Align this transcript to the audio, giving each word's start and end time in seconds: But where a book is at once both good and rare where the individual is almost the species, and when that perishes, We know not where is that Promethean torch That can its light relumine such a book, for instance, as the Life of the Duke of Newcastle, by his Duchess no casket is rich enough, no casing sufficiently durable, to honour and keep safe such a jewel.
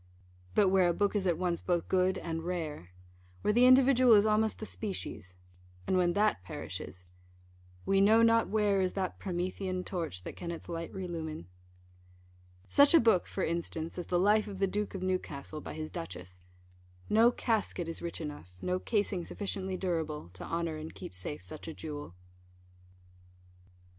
But 0.55 0.69
where 0.69 0.89
a 0.89 0.95
book 0.95 1.15
is 1.15 1.27
at 1.27 1.37
once 1.37 1.61
both 1.61 1.87
good 1.87 2.17
and 2.17 2.41
rare 2.41 2.89
where 3.43 3.53
the 3.53 3.67
individual 3.67 4.13
is 4.15 4.25
almost 4.25 4.57
the 4.57 4.65
species, 4.65 5.35
and 5.85 5.95
when 5.95 6.13
that 6.13 6.41
perishes, 6.43 7.05
We 7.85 8.01
know 8.01 8.23
not 8.23 8.47
where 8.49 8.81
is 8.81 8.93
that 8.93 9.19
Promethean 9.19 9.83
torch 9.83 10.23
That 10.23 10.35
can 10.35 10.49
its 10.49 10.67
light 10.67 10.91
relumine 10.91 11.45
such 12.67 12.95
a 12.95 12.99
book, 12.99 13.27
for 13.27 13.43
instance, 13.43 13.99
as 13.99 14.07
the 14.07 14.17
Life 14.17 14.47
of 14.47 14.57
the 14.57 14.65
Duke 14.65 14.95
of 14.95 15.03
Newcastle, 15.03 15.61
by 15.61 15.75
his 15.75 15.91
Duchess 15.91 16.39
no 17.07 17.31
casket 17.31 17.87
is 17.87 18.01
rich 18.01 18.19
enough, 18.19 18.55
no 18.59 18.79
casing 18.79 19.23
sufficiently 19.23 19.77
durable, 19.77 20.31
to 20.33 20.43
honour 20.43 20.77
and 20.77 20.95
keep 20.95 21.13
safe 21.13 21.43
such 21.43 21.67
a 21.67 21.75
jewel. 21.75 22.15